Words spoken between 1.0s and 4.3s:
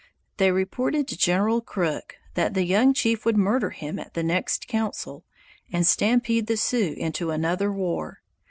to General Crook that the young chief would murder him at the